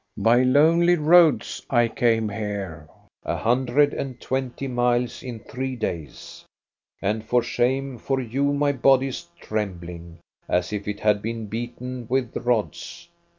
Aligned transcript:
By 0.17 0.41
lonely 0.41 0.95
roads 0.95 1.63
I 1.69 1.87
came 1.87 2.29
here, 2.29 2.89
a 3.23 3.37
hundred 3.37 3.93
and 3.93 4.19
twenty 4.19 4.67
miles 4.67 5.21
in 5.21 5.39
three 5.41 5.75
days. 5.75 6.43
And 7.03 7.23
for 7.23 7.43
shame 7.43 7.99
for 7.99 8.19
you 8.19 8.51
my 8.51 8.71
body 8.71 9.09
is 9.09 9.27
trembling, 9.39 10.17
as 10.49 10.73
if 10.73 10.87
it 10.87 11.01
had 11.01 11.21
been 11.21 11.45
beaten 11.45 12.07
with 12.09 12.35
rods. 12.35 13.09